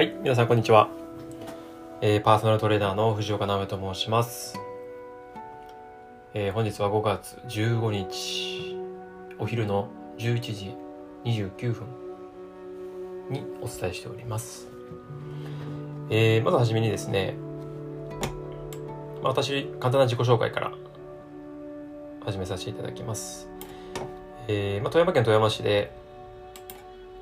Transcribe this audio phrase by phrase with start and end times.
[0.00, 0.88] はい、皆さんこんにちは。
[2.00, 4.58] えーパーソナルトレーナーの藤岡直江と申します。
[6.32, 8.78] えー本日は5月15日、
[9.38, 10.74] お昼の11時
[11.26, 11.86] 29分
[13.28, 14.68] にお伝えしております。
[16.08, 17.34] えーまずはじめにですね、
[19.22, 20.72] まあ私、簡単な自己紹介から
[22.24, 23.50] 始めさせていただきます。
[24.48, 25.92] えーまあ、富山県富山市で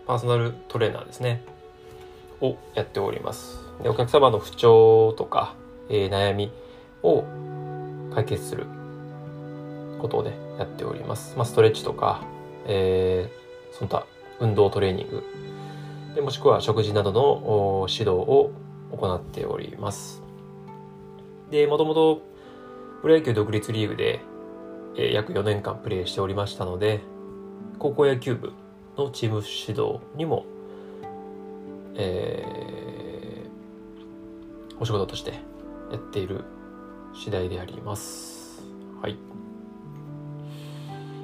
[0.06, 1.57] パーソナルトレーナーですね。
[2.40, 3.58] をやっております。
[3.82, 5.54] でお客様の不調とか、
[5.88, 6.50] えー悩み
[7.02, 7.24] を
[8.14, 8.66] 解決する
[10.00, 11.34] ことをね、やっております。
[11.36, 12.22] まあ、ストレッチとか、
[12.66, 14.06] えーその他
[14.40, 15.22] 運動トレーニング、
[16.14, 18.50] でもしくは食事などの指導を
[18.96, 20.22] 行っております。
[21.50, 22.22] で、もともと
[23.02, 24.20] プロ野球独立リーグで、
[24.96, 27.00] えー約4年間プレーしておりましたので、
[27.78, 28.52] 高校野球部
[28.96, 30.44] のチーム指導にも
[31.98, 32.58] えー
[34.80, 35.32] お仕事として
[35.90, 36.44] やっている
[37.12, 38.62] 次第であります。
[39.02, 39.16] はい。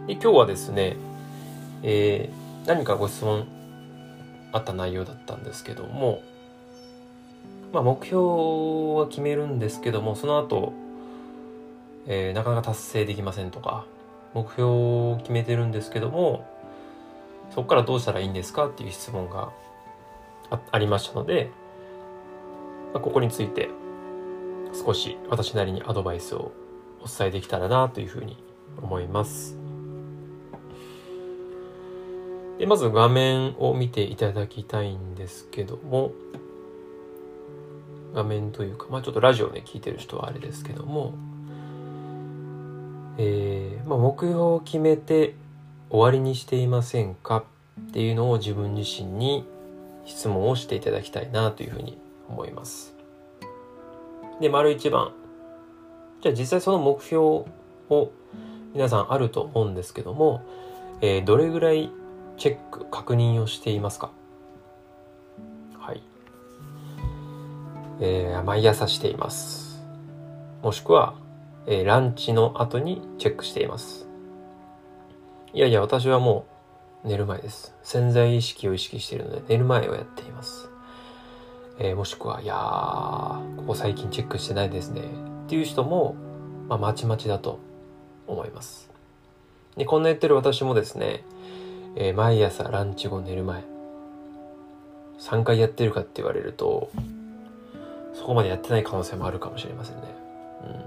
[0.08, 0.96] で今日はですね、
[1.82, 3.46] えー何かご質問
[4.52, 6.22] あった内容だったんですけども、
[7.72, 8.22] まあ目標
[8.98, 10.72] は決めるんですけども、その後、
[12.06, 13.86] えーなかなか達成できませんとか、
[14.32, 16.44] 目標を決めてるんですけども、
[17.50, 19.52] そこからどうしたらいいんですかっていう質問が
[20.70, 21.50] ありましたので、
[22.92, 23.70] まあここについて
[24.72, 26.52] 少し私なりにアドバイスを
[27.00, 28.42] お伝えできたらなというふうに
[28.82, 29.56] 思います。
[32.58, 36.12] でまず画面を見ていただきたいんですけども
[38.14, 41.14] 画面というか、まあ、ちょっとラジオね聞いてる人はあれですけども、
[43.18, 45.34] えーまあ、目標を決めて
[45.90, 47.44] 終わりにしていませんか
[47.88, 49.44] っていうのを自分自身に
[50.04, 52.94] 質問をしていただきたいなというふうに思います。
[54.40, 55.12] で、丸一番。
[56.20, 58.10] じゃあ実際その目標を
[58.72, 60.42] 皆さんあると思うんですけども、
[61.00, 61.90] えーどれぐらい
[62.36, 64.10] チェック、確認をしていますか？
[65.78, 66.02] はい。
[68.00, 69.82] えー毎朝しています。
[70.62, 71.14] もしくは、
[71.66, 74.08] えーランチの後にチェックしています。
[75.52, 76.53] いやいや、私はもう
[77.04, 77.74] 寝る前です。
[77.82, 80.70] 潜在意識を意識しているので、寝る前をやっています。
[81.78, 85.02] えーもしくは、いやー、ここ最近チェックしてないですね。
[85.02, 86.16] っていう人も、
[86.66, 87.58] まあ、まちまちだと
[88.26, 88.88] 思います。
[89.76, 91.24] で、こんな言ってる私もですね、
[91.94, 93.64] えー毎朝ランチ後寝る前、
[95.18, 96.90] 3回やってるかって言われると、
[98.14, 100.02] そこまでやってない可能性もあるかもしれませんね。
[100.64, 100.84] うん。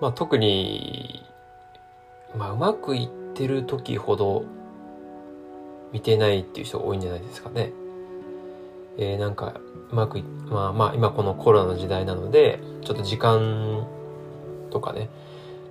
[0.00, 1.22] まあ、特に、
[2.34, 4.44] まあ、うまくいっててる時ほど
[5.92, 7.72] 見てないっていう人が多いんじゃないですかね。
[8.96, 13.86] えーなんか、うまく、まあまあ、今このコロナの時代なので、ちょっと時間
[14.70, 15.08] とかね、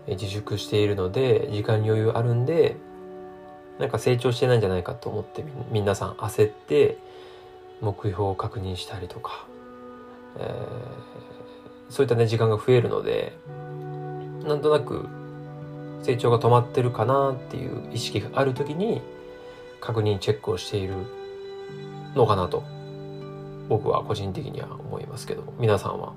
[0.07, 2.75] 自粛しているので、時間に余裕あるんで、
[3.79, 6.97] なんか成長してないんじゃないかと思って皆さん焦って、
[7.81, 9.45] 目標を確認したりとか、
[10.37, 11.33] えー
[11.89, 13.37] そういったね、時間が増えるので、
[14.47, 15.07] なんとなく
[16.03, 19.01] 成長が止まってるかなっていう意識がある時に
[19.79, 20.95] 確認チェックをしている
[22.13, 22.63] のかなと
[23.69, 26.13] 僕は個人的には思いますけど皆さんは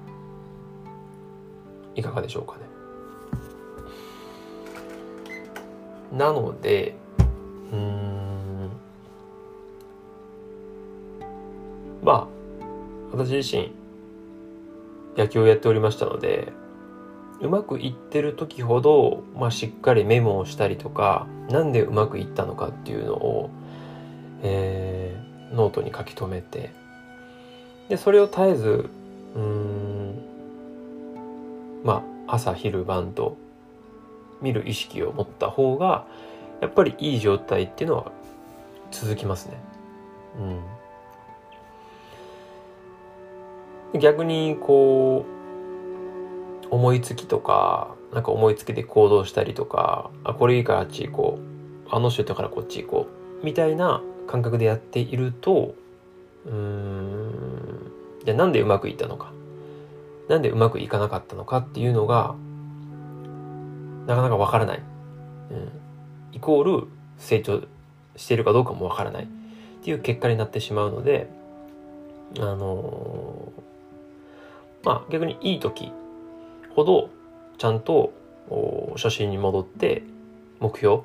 [1.95, 2.59] いかがでしょうかね。
[6.13, 6.95] なので
[7.73, 8.71] うん
[12.03, 12.27] まあ
[13.13, 13.73] 私自身
[15.17, 16.53] 野球をやっておりましたので
[17.41, 23.51] うまくいってる時ほど、まあ、しっかりメモをしたりとかなんでうまくいったのかっていうのを、
[24.43, 26.71] えーノートに書き留めて
[27.89, 28.91] でそれを絶えず
[29.35, 30.23] うん
[31.85, 33.37] まあ朝昼晩と
[34.43, 36.07] 見る意識を持った方が
[36.61, 38.13] やっぱりいい状態っていうのは
[38.91, 39.59] 続きますね。
[43.95, 45.36] うん、逆にこう
[46.71, 51.47] 思いつきとかなんか思いつきで行動したりとかあこれいいからあっち行こう。
[51.89, 53.07] あの人いたからこっち行こ
[53.43, 53.45] う。
[53.45, 55.75] みたいな感覚でやっていると
[56.47, 57.93] うーん
[58.25, 59.33] じゃあなんでうまくいったのか。
[60.29, 62.35] なんでうまくいかなかったのかっていうのが
[64.07, 64.83] なかなかわからない、
[65.53, 65.71] うん、
[66.33, 67.63] イコール成長
[68.17, 69.25] しているかどうかもわからない。
[69.25, 69.27] っ
[69.85, 71.31] ていう結果になってしまうので
[72.41, 73.63] あのー
[74.85, 75.93] まあ逆にいい時
[76.77, 77.09] ほど
[77.57, 78.13] ちゃんと
[78.97, 80.03] 初心に戻って
[80.61, 81.05] 目標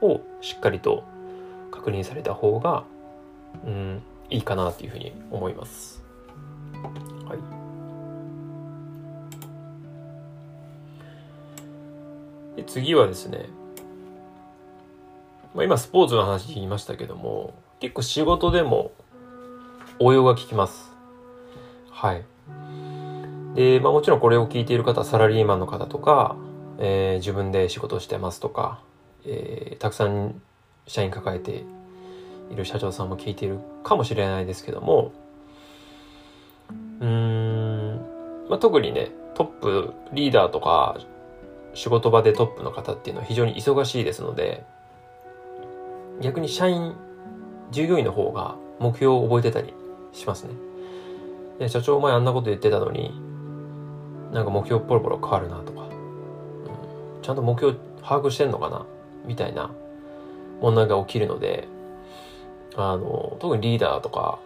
[0.00, 1.02] をしっかりと
[1.72, 2.84] 確認された方が、
[3.66, 6.00] うん、いいかなっていうふうに思います。
[7.28, 7.38] はい。
[12.56, 13.48] で次はですね、
[15.56, 18.92] まあ、今スポーツの話言いましたけども、結構仕事でも
[19.98, 20.92] 応用が効きます。
[21.90, 22.24] はい。
[23.54, 26.36] で、まあもちろんこれを聞いている方はサラリーマンの方とか、
[26.78, 28.80] えー、自分で仕事してますとか、
[29.24, 30.40] えー、たくさん
[30.86, 31.64] 社員抱えて
[32.50, 35.12] いる社長さんも聞いているかもしれないですけども、
[37.00, 38.00] うん、
[38.48, 40.98] まあ、特にね、トップ、リーダーとか、
[41.74, 44.64] 仕事場でトップの方っていうのは非常に忙しいですので、
[46.20, 46.94] 逆に社員、
[47.70, 49.72] 従業員の方が目標を覚えてたり
[50.12, 50.46] します
[51.58, 51.68] ね。
[51.68, 53.29] 社長前あんなこと言ってたのに、
[54.32, 55.84] なんか目標ポロポロ変わるなとか、う
[57.18, 58.86] ん、ちゃんと目標把握してんのかな？
[59.26, 59.70] みたいな
[60.60, 61.68] 問題が起きるので、
[62.76, 64.38] あの、特にリーダーとか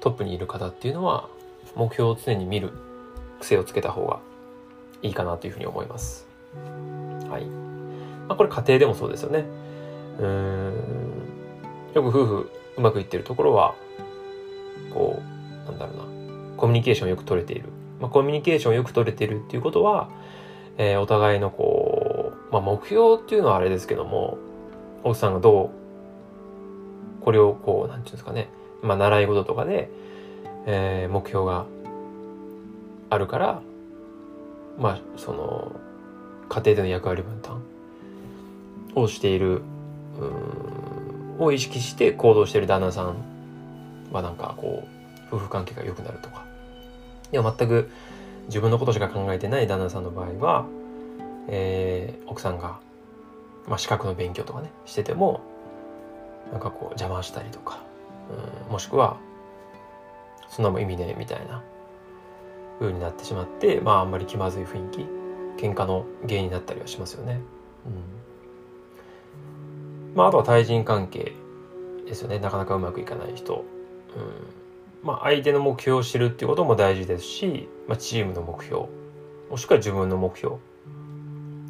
[0.00, 1.28] トップにいる方っていうのは
[1.74, 2.70] 目標を常に見る
[3.40, 4.20] 癖をつけた方が
[5.02, 6.26] いいかなというふうに思います。
[7.28, 7.44] はい。
[8.28, 9.44] まあ、これ家庭でもそうですよね。
[10.18, 10.74] うん。
[11.94, 13.74] よく夫婦うまくいってるところは、
[14.92, 15.20] こ
[15.66, 16.04] う、なんだろうな、
[16.56, 17.68] コミュニケーションよく取れている。
[18.00, 20.10] まあ、コミュニケーションよく取れてるっていうことは、
[20.78, 24.38] えー、お互いのこう、まあ、目標っていうのはあれですけども、
[25.04, 28.48] 奥さんがどう、これをこう、なんていうんですかね、
[28.82, 29.90] まあ、習い事とかで、
[30.66, 31.66] えー、目標が
[33.10, 33.62] あるから、
[34.78, 35.72] まあ、その、
[36.48, 37.62] 家庭での役割分担
[38.94, 39.62] をしている、
[41.38, 43.16] を意識して行動している旦那さん
[44.12, 44.84] はなんかこ
[45.30, 46.49] う、夫婦関係が良くなるとか。
[47.32, 47.90] でも全く
[48.46, 50.66] 自分のことしか考えてない旦那さんの場合は、
[51.48, 52.80] えー、奥さんが、
[53.68, 55.40] まあ、資格の勉強とかね、してても、
[56.52, 57.82] なんかこう邪魔したりとか、
[58.66, 59.18] うん、もしくは、
[60.48, 61.62] そんなも意味ねえみたいな
[62.80, 65.06] 風になってしまって、まああんまり気まずい雰囲気、
[65.64, 67.40] 喧嘩の原因になったりはしますよね。
[67.86, 67.88] う
[70.12, 70.14] ん。
[70.16, 71.32] まああとは対人関係
[72.06, 72.40] ですよね。
[72.40, 73.54] なかなかうまくいかない人。
[73.54, 74.59] うん。
[75.02, 78.86] まあ相手の目標を知るっていうことも大事ですし、まあチームの目標、
[79.50, 80.56] もしくは自分の目標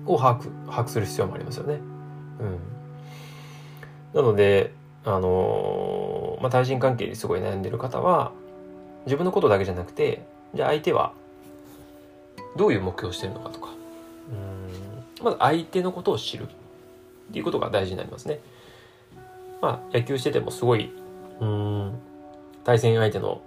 [0.07, 1.75] を把握、把握する必要もありますよね。
[1.75, 2.59] うん。
[4.15, 4.73] なので、
[5.05, 8.33] あのー、まあ対人関係にすごい悩んでる方は、
[9.07, 11.13] 自分のことだけじゃなくて、じゃあ相手は
[12.57, 13.69] どういう目標をしてるのかとか、
[14.31, 18.41] うんまず相手のことを知るっていうことが大事になりますね。
[19.61, 20.91] まあ野球しててもすごい、
[21.41, 21.99] うん、
[22.71, 23.43] 対戦相手の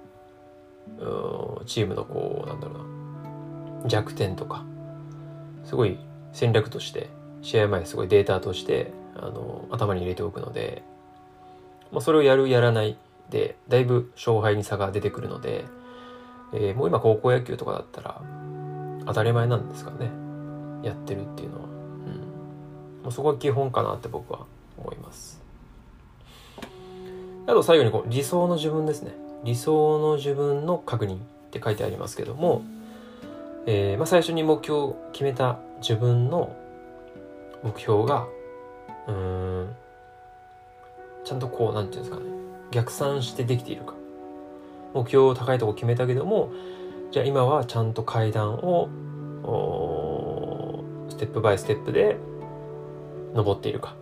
[1.65, 4.65] チームのこう、なんだろうな、弱点とか、
[5.63, 5.97] すごい
[6.33, 7.09] 戦略として、
[7.41, 10.83] 試合前すごいデータとして、あの、頭に入れておくので、
[11.93, 12.97] まあ、それをやる、やらない
[13.29, 15.63] で、だいぶ勝敗に差が出てくるので、
[16.51, 18.21] えー、もう今高校野球とかだったら、
[19.05, 20.11] 当たり前なんですかね。
[20.83, 21.63] やってるっていうのは。
[21.63, 21.71] うん。
[23.03, 24.45] まあ、そこが基本かなって僕は
[24.77, 25.42] 思います。
[27.45, 29.11] あと最後にこう理想の自分ですね。
[29.43, 31.19] 理想の自分の確認っ
[31.51, 32.63] て書いてありますけども、
[33.65, 36.55] えー、まあ、最初に目標を決めた自分の
[37.61, 38.27] 目標が、
[39.07, 39.75] うん、
[41.23, 42.29] ちゃんとこう、なんていうんですかね、
[42.71, 43.93] 逆算してできているか。
[44.93, 46.51] 目標を高いとこ決めたけども、
[47.11, 48.89] じゃあ今はちゃんと階段を、
[51.09, 52.17] ステップバイステップで
[53.33, 53.95] 登っているか。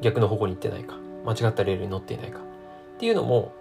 [0.00, 1.03] 逆の方向に行ってないか。
[1.24, 2.40] 間違ったレールに乗っていないか。
[2.40, 2.42] っ
[2.98, 3.52] ていうのも、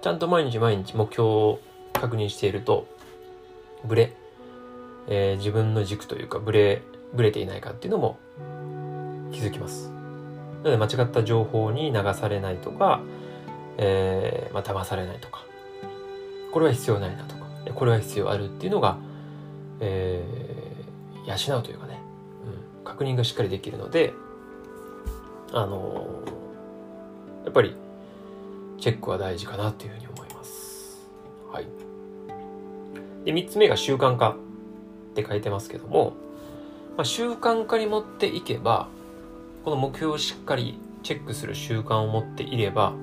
[0.00, 1.58] ちゃんと毎日毎日目標を
[1.92, 2.86] 確認していると、
[3.84, 4.12] ブレ、
[5.08, 6.82] えー、自分の軸というか、ブレ、
[7.12, 8.18] ブレていないかっていうのも
[9.32, 9.90] 気づきます。
[10.62, 13.00] なので間違った情報に流されないとか、
[13.76, 15.44] えー、まあ、騙されないとか、
[16.52, 18.98] これは必要ないなとか、これは必要あるっていうのが、
[19.80, 22.00] えー、養うというかね、
[22.78, 24.14] うん、確認がしっかりできるので、
[25.52, 26.43] あのー、
[27.44, 27.76] やっぱり、
[28.78, 31.08] チェックは大事かなというふうに思います。
[31.52, 31.66] はい。
[33.24, 34.36] で、三つ目が習慣化っ
[35.14, 36.14] て書いてますけども、
[36.96, 38.88] まあ、習慣化に持っていけば、
[39.64, 42.94] この目標をしっかりチェックする習慣を持っていれば、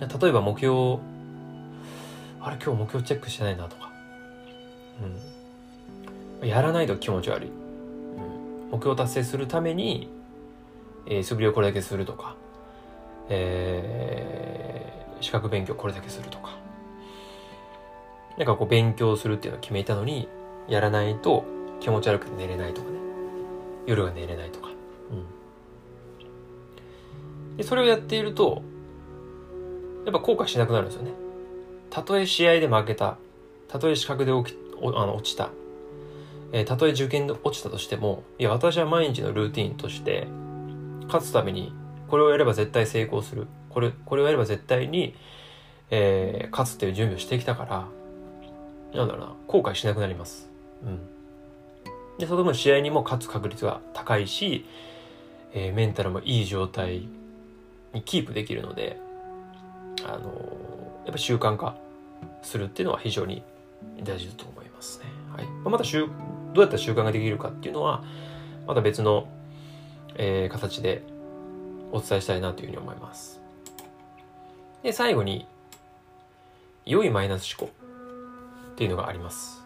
[0.00, 0.98] 例えば目標、
[2.40, 3.90] あれ今日目標チェックしてないなとか、
[6.42, 6.48] うん。
[6.48, 7.48] やらないと気持ち悪い。
[7.48, 10.08] うん、目標達成するために、
[11.06, 12.36] えー、素振りをこれだけするとか、
[13.28, 16.56] えー、資格勉強これだけするとか。
[18.36, 20.28] なんかこう勉強するっていうのを決めたのに、
[20.68, 21.44] やらないと
[21.80, 22.98] 気持ち悪くて寝れないとかね。
[23.86, 24.68] 夜が寝れないとか。
[25.10, 25.14] う
[27.54, 27.56] ん。
[27.56, 28.62] で、それをやっていると、
[30.04, 31.12] やっぱ後悔しなくなるんですよね。
[31.90, 33.18] たとえ試合で負けた、
[33.66, 35.50] たとえ資格で起きあの落ちた、
[36.52, 40.28] えー、たとえ受験で落ちたとしても、いや、私は毎日のルーティンとして、
[41.06, 41.72] 勝つために、
[42.08, 43.46] これをやれば絶対成功する。
[43.70, 45.14] これ、これをやれば絶対に、
[45.90, 50.50] えー、勝つっていう準備をしてきたから、なんだろうな、後悔しなくなります。
[50.84, 50.98] うん。
[52.18, 54.64] で、その分試合にも勝つ確率が高いし、
[55.52, 57.08] えー、メンタルもいい状態
[57.92, 58.98] にキープできるので、
[60.04, 61.76] あのー、やっぱ習慣化
[62.42, 63.42] するっていうのは非常に
[64.02, 65.06] 大事だと思いますね。
[65.36, 65.46] はい。
[65.64, 66.10] また習、ど
[66.56, 68.02] うやったら習慣ができるかっていうのは、
[68.66, 69.28] また別の、
[70.16, 71.02] えー、形で
[71.92, 73.40] お伝えしたいなというふうに思います。
[74.82, 75.46] で、最後に、
[76.84, 77.74] 良いマイナス思考
[78.72, 79.62] っていうのがあります。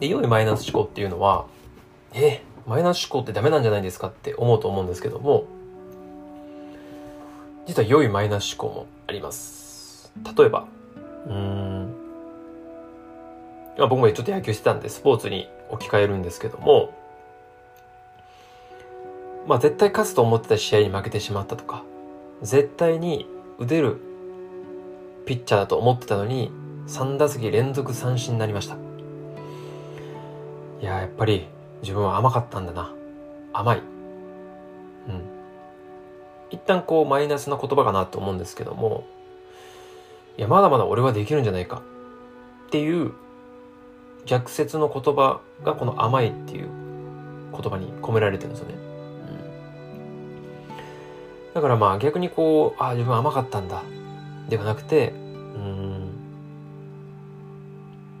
[0.00, 1.46] で、良いマイナス思考っていうのは、
[2.12, 5.46] え、マイナス思考ってダメなんじゃないですかって思うと思うんですけども、
[7.66, 10.12] 実は良いマイナス思考もあります。
[10.36, 10.66] 例えば、
[11.26, 11.94] うん、
[13.78, 16.92] ま僕もちょっと野球してたんでスポーツに置き換えるんですけども、
[19.46, 21.84] まあ絶対勝つと思ってた試合に負けてしまったとか、
[22.42, 24.00] 絶対に打てる
[25.24, 26.50] ピッチャーだと思ってたのに、
[26.88, 28.76] 3打席連続三振になりました。
[30.80, 31.46] いや、やっぱり
[31.82, 32.92] 自分は甘かったんだな。
[33.52, 33.78] 甘い。
[33.78, 33.84] うん。
[36.50, 39.04] 一旦こうマイナスな言葉かなと思うんですけども、
[40.38, 41.82] いや、まだまだ俺はできるんじゃないか
[42.66, 43.12] っていう
[44.26, 46.68] 逆説の言葉がこの甘いっていう
[47.52, 48.74] 言葉に込められてるんですよね。
[50.68, 50.72] う
[51.52, 53.82] ん、だからまあ逆にこう、ああ、自分甘かったんだ。
[54.48, 55.14] ではなくて、う
[55.58, 56.10] ん、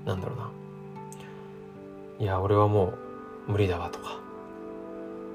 [0.04, 0.50] なんだろうな。
[2.18, 2.94] いや、俺はも
[3.48, 4.18] う無理だわとか、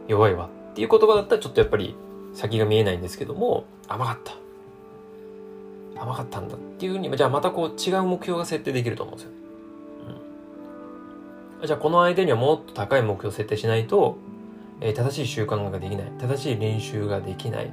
[0.07, 1.95] 弱いわっていう言葉だったらちょっとやっぱり
[2.33, 4.33] 先が見えないんですけども、甘かった。
[6.01, 9.40] 甘かったんだっていうふうに、じゃあまたこう違う目標が設定できると思うんですよ。
[11.63, 14.17] じゃあこの相手にはもっと高い目標を設定しないと、
[14.79, 16.11] えー、正しい習慣ができない。
[16.19, 17.71] 正しい練習ができない。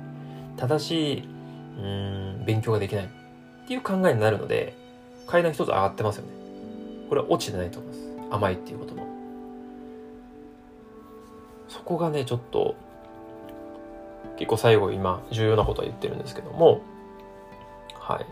[0.57, 1.29] 正しい、
[1.79, 3.05] うん、勉強ができない。
[3.07, 3.09] っ
[3.67, 4.75] ていう考えになるので、
[5.27, 6.33] 階段一つ上がってますよね。
[7.09, 8.01] これは落ちてないと思います。
[8.31, 9.07] 甘いっていうことも。
[11.69, 12.75] そこがね、ちょっと、
[14.37, 16.83] 結構最後今重要なことは言ってるんですけども、
[17.95, 18.27] はい。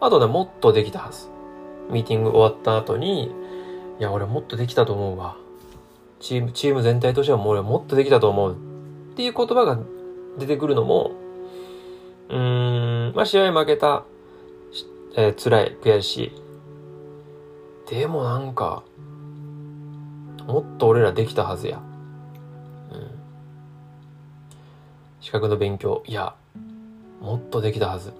[0.00, 1.28] あとね、もっとできたはず。
[1.90, 3.32] ミーティング終わった後に、
[4.02, 5.36] いや、俺もっとできたと思うわ。
[6.18, 8.56] チーム、チーム全体としてはもう俺もっとできたと思う。
[9.12, 9.78] っていう言葉が
[10.40, 11.12] 出てくるのも、
[12.28, 14.02] うーん、まあ、試合負けた、
[15.14, 16.32] えー、辛い、悔し
[17.86, 17.94] い。
[17.94, 18.82] でもなんか、
[20.48, 21.80] もっと俺らできたはずや。
[22.90, 23.10] うん。
[25.20, 26.34] 資格の勉強、いや、
[27.20, 28.08] もっとできたはず。
[28.08, 28.16] うん。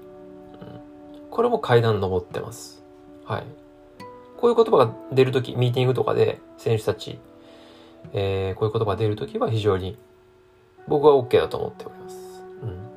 [1.29, 2.85] これも階段登ってます。
[3.25, 3.72] はい。
[4.43, 7.21] こういう言葉が出るとき、ミーティングとかで選手たち、
[8.13, 9.97] えー、こういう言葉が出るときは非常に
[10.89, 12.17] 僕は OK だと思っております。
[12.61, 12.91] うん。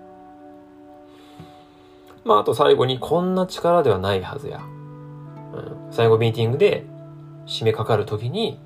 [2.24, 4.58] まあ、あと最後にこんな力ではないはずや。
[4.58, 4.62] う
[5.88, 5.94] ん。
[5.94, 6.84] 最後ミーティングで
[7.46, 8.60] 締めかかるときに、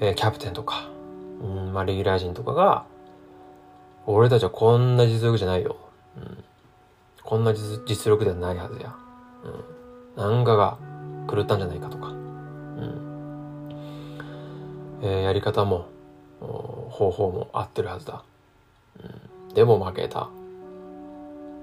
[0.00, 0.88] えー、キャプテンとか、
[1.42, 2.86] うん、まあ、レギュラー陣とかが、
[4.06, 5.76] 俺たちはこんな実力じゃないよ。
[6.16, 6.42] うん、
[7.22, 8.96] こんな実力ではないはずや。
[10.16, 10.78] うん、なんかが
[11.28, 12.08] 狂ったんじゃないかとか。
[12.08, 13.12] うん
[15.02, 15.88] えー、やり方も、
[16.40, 18.22] 方法も合ってるはずだ。
[19.48, 20.28] うん、でも負けた。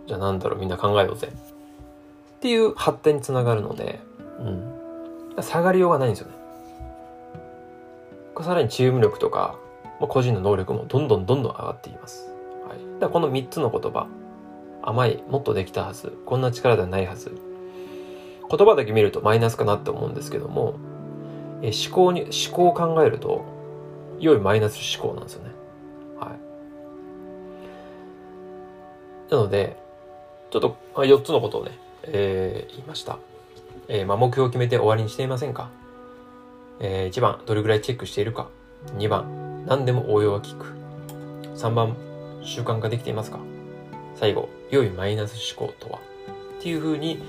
[0.07, 1.31] じゃあなんだろうみんな考えようぜ。
[1.31, 3.99] っていう発展につながるので、
[4.39, 6.33] うん、下がりようがないんですよね。
[8.41, 9.57] さらにチーム力とか、
[9.99, 12.31] まあ、個人の能力もどんどんどんどん上がっています。
[12.67, 14.07] はい、だからこの3つの言葉、
[14.81, 17.49] 甘い、もっとできたはず、こんな力ではないはず。
[18.50, 20.75] 言葉だけ見るとマイナスかなって思うんですけども、
[21.62, 23.44] え思考に、思考を考えると、
[24.20, 25.51] 良いマイナス思考なんですよね。
[26.20, 26.29] はい。
[29.32, 29.77] なので、
[30.51, 33.20] ちょっと4つのことをね、えー、言いました。
[33.88, 35.70] えー、まあ、目標を決めて終わりにしていませんか？
[36.79, 38.48] えー、1番、どれぐらいチェックしているか
[38.98, 40.74] ？2番、何でも応用が効く
[41.56, 41.96] ？3番、
[42.41, 43.39] 習慣化できていますか？
[44.15, 46.00] 最後、良いマイナス思考とは？
[46.60, 47.22] っていうふうに、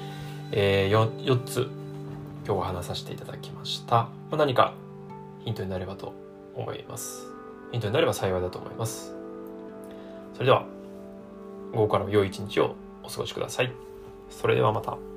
[0.53, 1.71] えー、4, 4つ
[2.45, 3.95] 今日は話させていただきました。
[3.97, 4.75] まあ、何か
[5.45, 6.13] ヒントになればと
[6.55, 7.27] 思います。
[7.71, 9.15] ヒントになれば幸いだと思います。
[10.35, 10.65] それでは、
[11.73, 13.73] 午後からも良い一日をお過ごしください。
[14.29, 15.10] それではまた。